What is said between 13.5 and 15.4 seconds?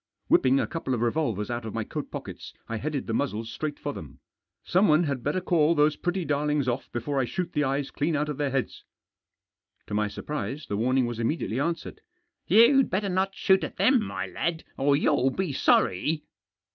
at them, my lad, or you'll